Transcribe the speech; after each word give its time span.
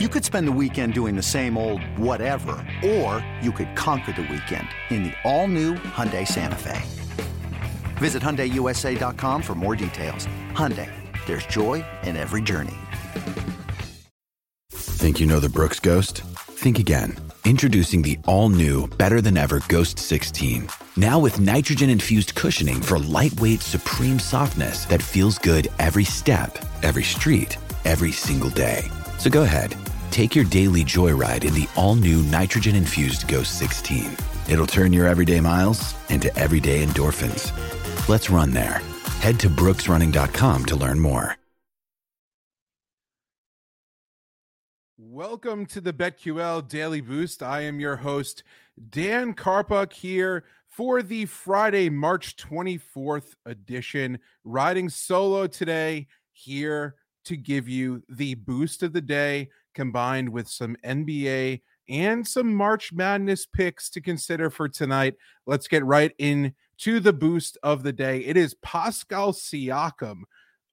You 0.00 0.08
could 0.08 0.24
spend 0.24 0.48
the 0.48 0.58
weekend 0.60 0.92
doing 0.92 1.14
the 1.14 1.22
same 1.22 1.56
old 1.56 1.80
whatever, 1.96 2.56
or 2.84 3.24
you 3.40 3.52
could 3.52 3.76
conquer 3.76 4.10
the 4.10 4.22
weekend 4.22 4.66
in 4.90 5.04
the 5.04 5.12
all-new 5.22 5.74
Hyundai 5.74 6.26
Santa 6.26 6.56
Fe. 6.56 6.82
Visit 7.98 8.20
HyundaiUSA.com 8.20 9.40
for 9.40 9.54
more 9.54 9.76
details. 9.76 10.26
Hyundai, 10.50 10.90
there's 11.26 11.46
joy 11.46 11.84
in 12.02 12.16
every 12.16 12.42
journey. 12.42 12.74
Think 14.72 15.20
you 15.20 15.26
know 15.26 15.38
the 15.38 15.48
Brooks 15.48 15.78
Ghost? 15.78 16.22
Think 16.40 16.80
again. 16.80 17.14
Introducing 17.44 18.02
the 18.02 18.18
all-new, 18.24 18.88
better-than-ever 18.98 19.62
Ghost 19.68 20.00
16. 20.00 20.66
Now 20.96 21.20
with 21.20 21.38
nitrogen-infused 21.38 22.34
cushioning 22.34 22.82
for 22.82 22.98
lightweight, 22.98 23.60
supreme 23.60 24.18
softness 24.18 24.86
that 24.86 25.00
feels 25.00 25.38
good 25.38 25.68
every 25.78 26.04
step, 26.04 26.58
every 26.82 27.04
street, 27.04 27.58
every 27.84 28.10
single 28.10 28.50
day. 28.50 28.90
So 29.18 29.30
go 29.30 29.42
ahead, 29.42 29.76
take 30.10 30.34
your 30.36 30.44
daily 30.44 30.84
joyride 30.84 31.44
in 31.44 31.54
the 31.54 31.68
all-new 31.76 32.22
nitrogen-infused 32.24 33.26
Ghost 33.26 33.58
16. 33.58 34.16
It'll 34.48 34.66
turn 34.66 34.92
your 34.92 35.08
everyday 35.08 35.40
miles 35.40 35.94
into 36.10 36.36
everyday 36.38 36.84
endorphins. 36.84 37.50
Let's 38.08 38.28
run 38.28 38.50
there. 38.52 38.82
Head 39.20 39.40
to 39.40 39.48
brooksrunning.com 39.48 40.66
to 40.66 40.76
learn 40.76 41.00
more. 41.00 41.36
Welcome 44.98 45.66
to 45.66 45.80
the 45.80 45.92
BetQL 45.92 46.68
Daily 46.68 47.00
Boost. 47.00 47.40
I 47.42 47.60
am 47.60 47.78
your 47.78 47.96
host, 47.96 48.42
Dan 48.90 49.32
Karpuk, 49.32 49.92
here 49.92 50.42
for 50.68 51.02
the 51.02 51.26
Friday, 51.26 51.88
March 51.88 52.36
24th 52.36 53.34
edition. 53.46 54.18
Riding 54.42 54.88
solo 54.88 55.46
today, 55.46 56.08
here 56.32 56.96
to 57.24 57.36
give 57.36 57.68
you 57.68 58.02
the 58.08 58.34
boost 58.34 58.82
of 58.82 58.92
the 58.92 59.00
day 59.00 59.48
combined 59.74 60.28
with 60.28 60.48
some 60.48 60.76
NBA 60.84 61.60
and 61.88 62.26
some 62.26 62.54
March 62.54 62.92
Madness 62.92 63.46
picks 63.46 63.90
to 63.90 64.00
consider 64.00 64.50
for 64.50 64.68
tonight. 64.68 65.14
Let's 65.46 65.68
get 65.68 65.84
right 65.84 66.12
into 66.18 67.00
the 67.00 67.12
boost 67.12 67.58
of 67.62 67.82
the 67.82 67.92
day. 67.92 68.20
It 68.20 68.36
is 68.36 68.54
Pascal 68.62 69.32
Siakam 69.32 70.22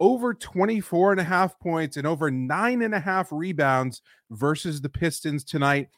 over 0.02 0.34
24 0.34 1.12
and 1.12 1.22
a 1.22 1.24
half 1.24 1.60
points 1.60 1.96
and 1.96 2.08
over 2.08 2.32
nine 2.32 2.82
and 2.82 2.96
a 2.96 3.00
half 3.00 3.32
rebounds 3.32 4.02
versus 4.32 4.82
the 4.82 4.90
Pistons 4.90 5.44
tonight. 5.44 5.90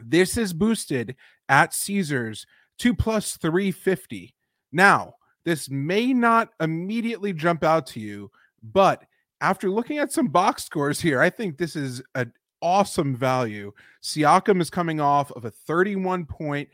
This 0.00 0.36
is 0.36 0.52
boosted 0.52 1.16
at 1.48 1.74
Caesars 1.74 2.46
to 2.78 2.94
plus 2.94 3.36
350. 3.36 4.32
Now, 4.70 5.14
this 5.44 5.68
may 5.68 6.12
not 6.12 6.50
immediately 6.60 7.32
jump 7.32 7.64
out 7.64 7.86
to 7.88 8.00
you, 8.00 8.30
but 8.62 9.02
after 9.40 9.70
looking 9.70 9.98
at 9.98 10.12
some 10.12 10.28
box 10.28 10.64
scores 10.64 11.00
here, 11.00 11.20
I 11.20 11.30
think 11.30 11.58
this 11.58 11.76
is 11.76 12.02
an 12.14 12.32
awesome 12.62 13.14
value. 13.14 13.72
Siakam 14.02 14.60
is 14.60 14.70
coming 14.70 15.00
off 15.00 15.30
of 15.32 15.44
a 15.44 15.50
31 15.50 16.26
point, 16.26 16.68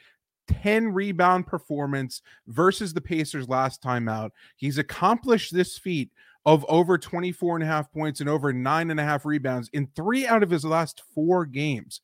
10 0.48 0.92
rebound 0.92 1.46
performance 1.46 2.22
versus 2.46 2.94
the 2.94 3.00
Pacers 3.00 3.48
last 3.48 3.82
time 3.82 4.08
out. 4.08 4.32
He's 4.56 4.78
accomplished 4.78 5.54
this 5.54 5.78
feat 5.78 6.10
of 6.44 6.64
over 6.69 6.98
24 6.98 7.56
and 7.56 7.64
a 7.64 7.66
half 7.66 7.92
points 7.92 8.20
and 8.20 8.28
over 8.28 8.52
nine 8.52 8.91
and 8.91 8.98
a 8.98 9.04
half 9.04 9.24
rebounds 9.24 9.69
in 9.72 9.88
three 9.94 10.26
out 10.26 10.42
of 10.42 10.50
his 10.50 10.64
last 10.64 11.02
four 11.14 11.47
games. 11.47 12.00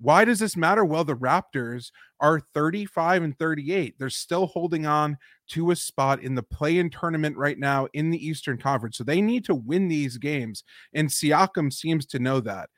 Why 0.00 0.24
does 0.24 0.38
this 0.38 0.56
matter? 0.56 0.84
Well, 0.84 1.04
the 1.04 1.16
Raptors 1.16 1.90
are 2.20 2.40
35 2.52 3.22
and 3.22 3.38
38. 3.38 3.94
They're 3.98 4.10
still 4.10 4.46
holding 4.46 4.86
on 4.86 5.16
to 5.48 5.70
a 5.70 5.76
spot 5.76 6.22
in 6.22 6.34
the 6.34 6.42
play 6.42 6.78
in 6.78 6.90
tournament 6.90 7.36
right 7.36 7.58
now 7.58 7.86
in 7.92 8.10
the 8.10 8.26
Eastern 8.26 8.58
Conference. 8.58 8.98
So 8.98 9.04
they 9.04 9.20
need 9.20 9.44
to 9.46 9.54
win 9.54 9.88
these 9.88 10.18
games. 10.18 10.64
And 10.92 11.08
Siakam 11.08 11.72
seems 11.72 12.06
to 12.06 12.18
know 12.18 12.40
that. 12.40 12.70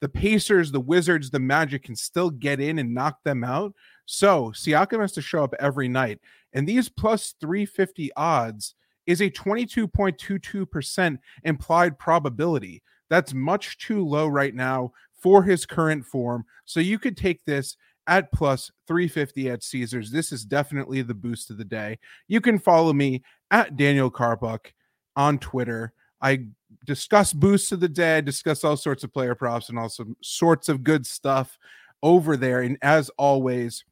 The 0.00 0.08
Pacers, 0.08 0.72
the 0.72 0.80
Wizards, 0.80 1.30
the 1.30 1.40
Magic 1.40 1.84
can 1.84 1.96
still 1.96 2.30
get 2.30 2.60
in 2.60 2.78
and 2.78 2.94
knock 2.94 3.18
them 3.24 3.44
out. 3.44 3.74
So 4.06 4.50
Siakam 4.52 5.00
has 5.00 5.12
to 5.12 5.22
show 5.22 5.44
up 5.44 5.54
every 5.60 5.88
night. 5.88 6.20
And 6.52 6.66
these 6.66 6.88
plus 6.88 7.34
350 7.40 8.10
odds 8.16 8.74
is 9.06 9.20
a 9.20 9.30
22.22% 9.30 11.18
implied 11.44 11.98
probability. 11.98 12.82
That's 13.10 13.34
much 13.34 13.76
too 13.78 14.04
low 14.04 14.26
right 14.26 14.54
now 14.54 14.92
for 15.12 15.42
his 15.42 15.66
current 15.66 16.06
form. 16.06 16.46
So 16.64 16.80
you 16.80 16.98
could 16.98 17.16
take 17.16 17.44
this 17.44 17.76
at 18.06 18.32
plus 18.32 18.70
350 18.86 19.50
at 19.50 19.62
Caesars. 19.62 20.10
This 20.10 20.32
is 20.32 20.44
definitely 20.44 21.02
the 21.02 21.14
boost 21.14 21.50
of 21.50 21.58
the 21.58 21.64
day. 21.64 21.98
You 22.28 22.40
can 22.40 22.58
follow 22.58 22.92
me 22.92 23.22
at 23.50 23.76
Daniel 23.76 24.10
Karpuk 24.10 24.72
on 25.16 25.38
Twitter. 25.38 25.92
I 26.22 26.46
discuss 26.86 27.32
boosts 27.32 27.72
of 27.72 27.80
the 27.80 27.88
day, 27.88 28.18
I 28.18 28.20
discuss 28.20 28.64
all 28.64 28.76
sorts 28.76 29.04
of 29.04 29.12
player 29.12 29.34
props 29.34 29.68
and 29.68 29.78
also 29.78 30.06
sorts 30.22 30.68
of 30.68 30.84
good 30.84 31.06
stuff 31.06 31.58
over 32.02 32.36
there. 32.36 32.62
And 32.62 32.78
as 32.82 33.10
always, 33.18 33.84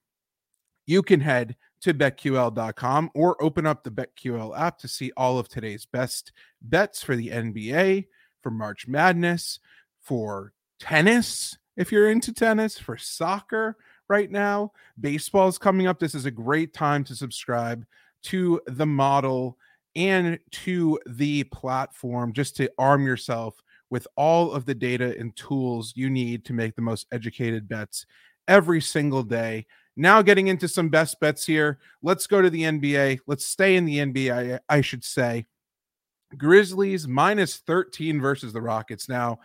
you 0.86 1.02
can 1.02 1.20
head 1.20 1.56
to 1.82 1.94
betql.com 1.94 3.10
or 3.14 3.42
open 3.42 3.66
up 3.66 3.84
the 3.84 3.90
BetQL 3.90 4.58
app 4.58 4.78
to 4.78 4.88
see 4.88 5.12
all 5.16 5.38
of 5.38 5.48
today's 5.48 5.86
best 5.86 6.32
bets 6.60 7.02
for 7.02 7.14
the 7.14 7.28
NBA, 7.28 8.06
for 8.48 8.54
March 8.54 8.88
Madness, 8.88 9.60
for 10.00 10.54
tennis, 10.80 11.58
if 11.76 11.92
you're 11.92 12.10
into 12.10 12.32
tennis, 12.32 12.78
for 12.78 12.96
soccer 12.96 13.76
right 14.08 14.30
now. 14.30 14.72
Baseball 14.98 15.48
is 15.48 15.58
coming 15.58 15.86
up. 15.86 15.98
This 15.98 16.14
is 16.14 16.24
a 16.24 16.30
great 16.30 16.72
time 16.72 17.04
to 17.04 17.14
subscribe 17.14 17.84
to 18.22 18.58
the 18.66 18.86
model 18.86 19.58
and 19.94 20.38
to 20.50 20.98
the 21.06 21.44
platform 21.44 22.32
just 22.32 22.56
to 22.56 22.72
arm 22.78 23.06
yourself 23.06 23.62
with 23.90 24.06
all 24.16 24.52
of 24.52 24.64
the 24.64 24.74
data 24.74 25.14
and 25.18 25.36
tools 25.36 25.92
you 25.94 26.08
need 26.08 26.46
to 26.46 26.54
make 26.54 26.74
the 26.74 26.80
most 26.80 27.06
educated 27.12 27.68
bets 27.68 28.06
every 28.46 28.80
single 28.80 29.22
day. 29.22 29.66
Now, 29.94 30.22
getting 30.22 30.46
into 30.46 30.68
some 30.68 30.88
best 30.88 31.20
bets 31.20 31.44
here. 31.44 31.80
Let's 32.02 32.26
go 32.26 32.40
to 32.40 32.48
the 32.48 32.62
NBA. 32.62 33.18
Let's 33.26 33.44
stay 33.44 33.76
in 33.76 33.84
the 33.84 33.98
NBA, 33.98 34.58
I, 34.70 34.74
I 34.74 34.80
should 34.80 35.04
say. 35.04 35.44
Grizzlies 36.36 37.08
minus 37.08 37.56
13 37.58 38.20
versus 38.20 38.52
the 38.52 38.60
Rockets. 38.60 39.08
Now, 39.08 39.38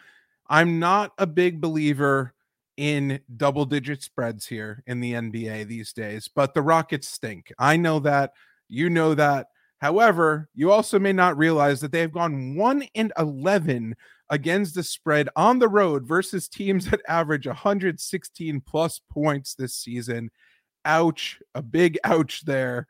I'm 0.48 0.80
not 0.80 1.14
a 1.18 1.26
big 1.26 1.62
believer 1.62 2.34
in 2.78 3.20
double 3.38 3.66
digit 3.66 4.02
spreads 4.02 4.46
here 4.46 4.84
in 4.88 5.00
the 5.00 5.14
NBA 5.14 5.68
these 5.68 5.94
days, 5.94 6.30
but 6.34 6.54
the 6.54 6.62
Rockets 6.62 7.08
stink. 7.08 7.54
I 7.58 7.78
know 7.78 8.00
that. 8.00 8.34
You 8.68 8.90
know 8.90 9.14
that. 9.14 9.48
However, 9.80 10.50
you 10.56 10.72
also 10.72 10.98
may 10.98 11.14
not 11.14 11.38
realize 11.38 11.82
that 11.82 11.92
they 11.92 12.00
have 12.00 12.14
gone 12.14 12.56
1 12.56 12.88
and 12.96 13.12
11 13.18 13.96
against 14.30 14.76
the 14.76 14.84
spread 14.84 15.30
on 15.36 15.60
the 15.60 15.68
road 15.68 16.08
versus 16.08 16.48
teams 16.48 16.90
that 16.90 17.02
average 17.08 17.46
116 17.46 18.62
plus 18.62 19.02
points 19.12 19.56
this 19.56 19.76
season. 19.76 20.32
Ouch, 20.86 21.40
a 21.54 21.62
big 21.62 22.00
ouch 22.04 22.44
there. 22.46 22.88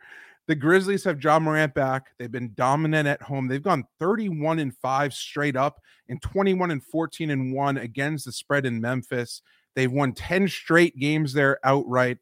The 0.47 0.55
Grizzlies 0.55 1.05
have 1.05 1.23
Ja 1.23 1.39
Morant 1.39 1.73
back. 1.73 2.07
They've 2.17 2.31
been 2.31 2.53
dominant 2.55 3.07
at 3.07 3.21
home. 3.21 3.47
They've 3.47 3.63
gone 3.63 3.85
31 3.99 4.59
and 4.59 4.75
5 4.75 5.13
straight 5.13 5.55
up 5.55 5.79
and 6.09 6.21
21 6.21 6.71
and 6.71 6.83
14 6.83 7.29
and 7.29 7.53
1 7.53 7.77
against 7.77 8.25
the 8.25 8.31
spread 8.31 8.65
in 8.65 8.81
Memphis. 8.81 9.41
They've 9.75 9.91
won 9.91 10.13
10 10.13 10.47
straight 10.49 10.97
games 10.97 11.33
there 11.33 11.59
outright 11.63 12.17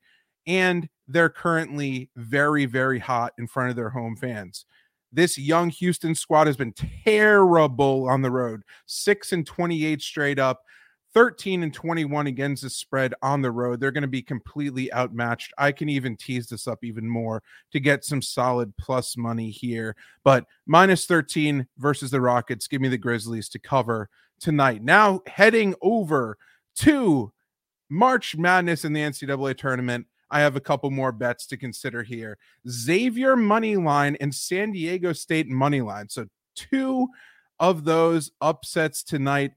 and 0.48 0.88
they're 1.08 1.30
currently 1.30 2.10
very 2.16 2.66
very 2.66 3.00
hot 3.00 3.34
in 3.38 3.48
front 3.48 3.70
of 3.70 3.76
their 3.76 3.90
home 3.90 4.16
fans. 4.16 4.66
This 5.12 5.38
young 5.38 5.70
Houston 5.72 6.16
squad 6.16 6.48
has 6.48 6.56
been 6.56 6.74
terrible 7.04 8.08
on 8.08 8.22
the 8.22 8.32
road. 8.32 8.62
6 8.86 9.34
and 9.34 9.46
28 9.46 10.02
straight 10.02 10.40
up. 10.40 10.64
13 11.14 11.64
and 11.64 11.74
21 11.74 12.28
against 12.28 12.64
the 12.64 12.70
spread 12.70 13.14
on 13.22 13.42
the 13.42 13.52
road. 13.52 13.80
They're 13.80 13.92
going 13.92 14.02
to 14.04 14.08
be 14.08 14.22
completely 14.22 14.92
outmatched. 14.94 15.54
I 15.58 15.72
can 15.72 15.90
even 15.90 16.16
tease 16.16 16.48
this 16.48 16.68
up 16.68 16.84
even 16.84 17.08
more 17.08 17.44
to 17.72 17.80
get 17.80 18.06
some 18.06 18.22
solid 18.22 18.76
plus 18.78 19.18
money 19.18 19.50
here. 19.50 19.96
But 20.24 20.46
minus 20.66 21.06
13 21.06 21.68
versus 21.78 22.12
the 22.12 22.22
Rockets. 22.22 22.68
Give 22.68 22.82
me 22.82 22.88
the 22.88 22.98
Grizzlies 22.98 23.50
to 23.50 23.60
cover 23.60 24.10
tonight. 24.40 24.84
Now 24.84 25.22
heading 25.28 25.76
over 25.82 26.38
to 26.78 27.32
March 27.90 28.38
Madness 28.38 28.86
in 28.86 28.94
the 28.94 29.02
NCAA 29.02 29.58
tournament. 29.58 30.08
I 30.30 30.40
have 30.40 30.56
a 30.56 30.62
couple 30.62 30.90
more 30.92 31.12
bets 31.12 31.46
to 31.48 31.58
consider 31.58 32.04
here. 32.04 32.38
Xavier 32.70 33.36
money 33.36 33.76
line 33.76 34.16
and 34.22 34.34
San 34.34 34.72
Diego 34.72 35.12
State 35.12 35.50
money 35.50 35.82
line. 35.82 36.08
So 36.08 36.28
two 36.56 37.10
of 37.60 37.84
those 37.84 38.32
upsets 38.40 39.04
tonight. 39.04 39.52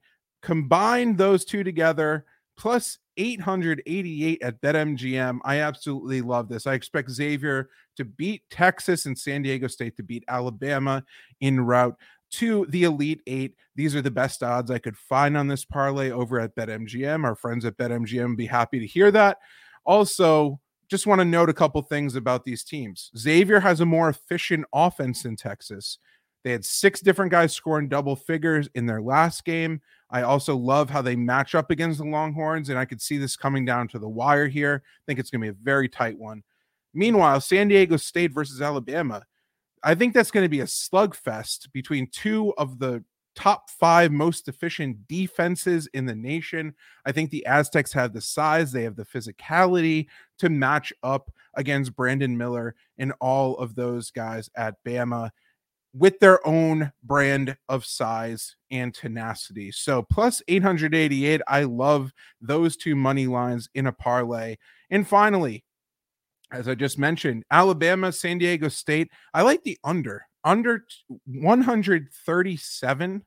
Combine 0.45 1.15
those 1.15 1.43
two 1.43 1.63
together, 1.63 2.23
plus 2.55 2.99
888 3.17 4.43
at 4.43 4.61
BetMGM. 4.61 5.39
I 5.43 5.61
absolutely 5.61 6.21
love 6.21 6.49
this. 6.49 6.67
I 6.67 6.75
expect 6.75 7.09
Xavier 7.09 7.71
to 7.97 8.05
beat 8.05 8.43
Texas 8.51 9.07
and 9.07 9.17
San 9.17 9.41
Diego 9.41 9.65
State 9.65 9.97
to 9.97 10.03
beat 10.03 10.23
Alabama 10.27 11.03
in 11.41 11.61
route 11.61 11.97
to 12.33 12.67
the 12.69 12.83
Elite 12.83 13.23
Eight. 13.25 13.55
These 13.75 13.95
are 13.95 14.03
the 14.03 14.11
best 14.11 14.43
odds 14.43 14.69
I 14.69 14.77
could 14.77 14.95
find 14.95 15.35
on 15.35 15.47
this 15.47 15.65
parlay 15.65 16.11
over 16.11 16.39
at 16.39 16.55
BetMGM. 16.55 17.23
Our 17.23 17.35
friends 17.35 17.65
at 17.65 17.77
BetMGM 17.77 18.37
be 18.37 18.45
happy 18.45 18.79
to 18.79 18.85
hear 18.85 19.09
that. 19.09 19.39
Also, 19.83 20.59
just 20.89 21.07
want 21.07 21.21
to 21.21 21.25
note 21.25 21.49
a 21.49 21.53
couple 21.53 21.81
things 21.81 22.15
about 22.15 22.45
these 22.45 22.63
teams. 22.63 23.09
Xavier 23.17 23.61
has 23.61 23.81
a 23.81 23.85
more 23.85 24.09
efficient 24.09 24.65
offense 24.71 25.25
in 25.25 25.37
Texas. 25.37 25.97
They 26.45 26.51
had 26.51 26.63
six 26.63 27.01
different 27.01 27.31
guys 27.31 27.53
scoring 27.53 27.89
double 27.89 28.15
figures 28.15 28.69
in 28.75 28.85
their 28.85 29.01
last 29.01 29.45
game. 29.45 29.81
I 30.11 30.21
also 30.21 30.55
love 30.55 30.91
how 30.91 31.01
they 31.01 31.15
match 31.15 31.55
up 31.55 31.71
against 31.71 31.97
the 31.97 32.05
Longhorns, 32.05 32.69
and 32.69 32.77
I 32.77 32.85
could 32.85 33.01
see 33.01 33.17
this 33.17 33.35
coming 33.35 33.65
down 33.65 33.87
to 33.89 33.99
the 33.99 34.07
wire 34.07 34.47
here. 34.47 34.83
I 34.85 35.01
think 35.07 35.17
it's 35.17 35.31
going 35.31 35.41
to 35.41 35.45
be 35.45 35.49
a 35.59 35.63
very 35.63 35.89
tight 35.89 36.19
one. 36.19 36.43
Meanwhile, 36.93 37.41
San 37.41 37.67
Diego 37.67 37.97
State 37.97 38.31
versus 38.31 38.61
Alabama. 38.61 39.23
I 39.81 39.95
think 39.95 40.13
that's 40.13 40.29
going 40.29 40.45
to 40.45 40.49
be 40.49 40.59
a 40.59 40.65
slugfest 40.65 41.71
between 41.71 42.11
two 42.11 42.53
of 42.59 42.77
the 42.77 43.03
top 43.35 43.71
five 43.71 44.11
most 44.11 44.47
efficient 44.47 45.07
defenses 45.07 45.87
in 45.95 46.05
the 46.05 46.15
nation. 46.15 46.75
I 47.07 47.11
think 47.11 47.31
the 47.31 47.45
Aztecs 47.47 47.91
have 47.93 48.13
the 48.13 48.21
size, 48.21 48.71
they 48.71 48.83
have 48.83 48.95
the 48.95 49.03
physicality 49.03 50.05
to 50.37 50.49
match 50.49 50.93
up 51.01 51.31
against 51.55 51.95
Brandon 51.95 52.37
Miller 52.37 52.75
and 52.99 53.13
all 53.19 53.57
of 53.57 53.73
those 53.73 54.11
guys 54.11 54.47
at 54.55 54.75
Bama 54.85 55.31
with 55.97 56.19
their 56.19 56.45
own 56.45 56.91
brand 57.03 57.55
of 57.69 57.85
size 57.85 58.57
and 58.69 58.93
tenacity. 58.93 59.71
So 59.71 60.03
plus 60.03 60.41
888, 60.47 61.41
I 61.47 61.63
love 61.63 62.11
those 62.41 62.75
two 62.75 62.95
money 62.95 63.27
lines 63.27 63.69
in 63.73 63.87
a 63.87 63.93
parlay. 63.93 64.57
And 64.89 65.07
finally, 65.07 65.63
as 66.51 66.67
I 66.67 66.75
just 66.75 66.99
mentioned, 66.99 67.45
Alabama, 67.49 68.11
San 68.11 68.39
Diego 68.39 68.67
State, 68.67 69.09
I 69.33 69.43
like 69.43 69.63
the 69.63 69.79
under 69.83 70.25
under 70.45 70.85
137 71.25 73.25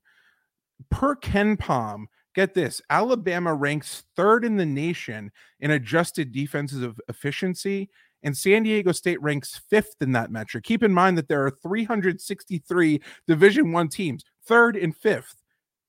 per 0.91 1.17
KenPom. 1.17 2.05
Get 2.35 2.55
this 2.55 2.81
Alabama 2.89 3.53
ranks 3.53 4.05
third 4.15 4.45
in 4.45 4.57
the 4.57 4.65
nation 4.65 5.33
in 5.59 5.73
adjusted 5.73 6.31
defensive 6.31 7.01
efficiency, 7.09 7.91
and 8.23 8.37
San 8.37 8.65
Diego 8.65 8.93
State 8.93 9.21
ranks 9.23 9.61
fifth 9.71 9.97
in 10.01 10.13
that 10.13 10.31
metric. 10.31 10.65
Keep 10.65 10.83
in 10.83 10.93
mind 10.93 11.17
that 11.19 11.29
there 11.29 11.45
are 11.45 11.51
363 11.51 13.01
Division 13.27 13.73
One 13.73 13.89
teams, 13.89 14.25
third 14.47 14.77
and 14.77 14.97
fifth. 14.97 15.37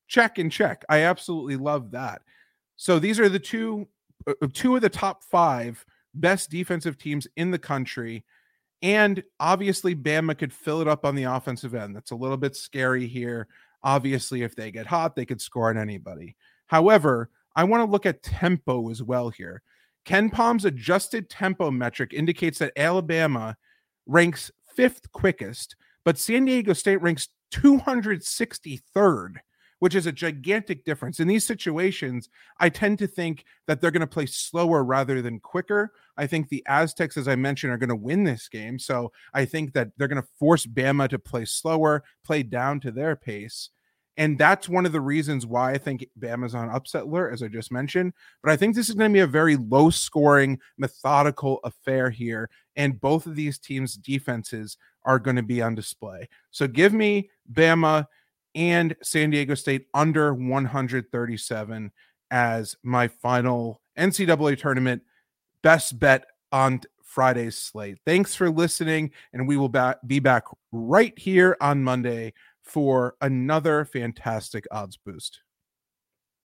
Check 0.06 0.38
and 0.38 0.50
check. 0.50 0.84
I 0.88 1.00
absolutely 1.00 1.56
love 1.56 1.90
that. 1.92 2.22
So 2.76 2.98
these 2.98 3.20
are 3.20 3.28
the 3.28 3.38
two 3.38 3.88
uh, 4.26 4.34
two 4.52 4.76
of 4.76 4.82
the 4.82 4.88
top 4.88 5.22
five 5.24 5.84
best 6.14 6.50
defensive 6.50 6.98
teams 6.98 7.26
in 7.36 7.50
the 7.50 7.58
country. 7.58 8.24
And 8.82 9.22
obviously, 9.38 9.94
Bama 9.94 10.36
could 10.36 10.52
fill 10.52 10.80
it 10.80 10.88
up 10.88 11.04
on 11.04 11.14
the 11.14 11.24
offensive 11.24 11.74
end. 11.74 11.94
That's 11.94 12.10
a 12.12 12.16
little 12.16 12.36
bit 12.36 12.56
scary 12.56 13.06
here. 13.06 13.46
Obviously, 13.82 14.42
if 14.42 14.56
they 14.56 14.70
get 14.70 14.86
hot, 14.86 15.14
they 15.14 15.26
could 15.26 15.40
score 15.40 15.68
on 15.68 15.78
anybody. 15.78 16.36
However, 16.66 17.30
I 17.54 17.64
want 17.64 17.84
to 17.84 17.90
look 17.90 18.06
at 18.06 18.22
tempo 18.22 18.90
as 18.90 19.02
well 19.02 19.28
here. 19.28 19.62
KenPom's 20.06 20.64
adjusted 20.64 21.28
tempo 21.28 21.70
metric 21.70 22.12
indicates 22.12 22.58
that 22.58 22.72
Alabama 22.76 23.56
ranks 24.06 24.50
fifth 24.74 25.12
quickest, 25.12 25.76
but 26.04 26.18
San 26.18 26.44
Diego 26.44 26.72
State 26.72 27.02
ranks 27.02 27.28
263rd 27.52 29.36
which 29.80 29.94
is 29.94 30.06
a 30.06 30.12
gigantic 30.12 30.84
difference. 30.84 31.20
In 31.20 31.26
these 31.26 31.46
situations, 31.46 32.28
I 32.60 32.68
tend 32.68 32.98
to 33.00 33.06
think 33.06 33.44
that 33.66 33.80
they're 33.80 33.90
going 33.90 34.00
to 34.00 34.06
play 34.06 34.26
slower 34.26 34.84
rather 34.84 35.20
than 35.20 35.40
quicker. 35.40 35.92
I 36.16 36.26
think 36.26 36.48
the 36.48 36.62
Aztecs, 36.68 37.16
as 37.16 37.26
I 37.26 37.34
mentioned, 37.34 37.72
are 37.72 37.78
going 37.78 37.88
to 37.88 37.96
win 37.96 38.22
this 38.22 38.48
game. 38.48 38.78
So 38.78 39.10
I 39.34 39.46
think 39.46 39.72
that 39.72 39.88
they're 39.96 40.08
going 40.08 40.22
to 40.22 40.28
force 40.38 40.66
Bama 40.66 41.08
to 41.08 41.18
play 41.18 41.46
slower, 41.46 42.04
play 42.24 42.42
down 42.42 42.78
to 42.80 42.90
their 42.90 43.16
pace. 43.16 43.70
And 44.20 44.36
that's 44.36 44.68
one 44.68 44.84
of 44.84 44.92
the 44.92 45.00
reasons 45.00 45.46
why 45.46 45.72
I 45.72 45.78
think 45.78 46.06
Bama's 46.20 46.54
on 46.54 46.68
upset 46.68 47.04
alert, 47.04 47.32
as 47.32 47.42
I 47.42 47.48
just 47.48 47.72
mentioned. 47.72 48.12
But 48.42 48.52
I 48.52 48.56
think 48.56 48.76
this 48.76 48.90
is 48.90 48.94
going 48.94 49.10
to 49.10 49.14
be 49.14 49.20
a 49.20 49.26
very 49.26 49.56
low 49.56 49.88
scoring, 49.88 50.58
methodical 50.76 51.58
affair 51.64 52.10
here. 52.10 52.50
And 52.76 53.00
both 53.00 53.24
of 53.24 53.34
these 53.34 53.58
teams' 53.58 53.94
defenses 53.94 54.76
are 55.06 55.18
going 55.18 55.36
to 55.36 55.42
be 55.42 55.62
on 55.62 55.74
display. 55.74 56.28
So 56.50 56.68
give 56.68 56.92
me 56.92 57.30
Bama 57.50 58.08
and 58.54 58.94
San 59.02 59.30
Diego 59.30 59.54
State 59.54 59.86
under 59.94 60.34
137 60.34 61.90
as 62.30 62.76
my 62.82 63.08
final 63.08 63.80
NCAA 63.98 64.58
tournament 64.58 65.02
best 65.62 65.98
bet 65.98 66.26
on 66.52 66.82
Friday's 67.02 67.56
slate. 67.56 67.96
Thanks 68.04 68.34
for 68.34 68.50
listening, 68.50 69.12
and 69.32 69.48
we 69.48 69.56
will 69.56 69.72
be 70.06 70.20
back 70.20 70.44
right 70.72 71.18
here 71.18 71.56
on 71.60 71.82
Monday 71.82 72.34
for 72.62 73.16
another 73.20 73.84
fantastic 73.84 74.66
odds 74.70 74.96
boost. 74.96 75.40